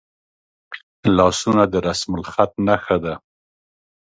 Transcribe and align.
لاسونه 1.17 1.63
د 1.73 1.73
رسمالخط 1.87 2.51
نښه 2.65 2.97
ده 3.03 3.13